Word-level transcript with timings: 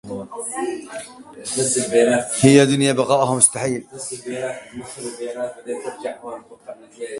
هي 2.41 2.65
دنيا 2.65 2.93
بقاؤها 2.93 3.35
مستحيل 3.35 3.87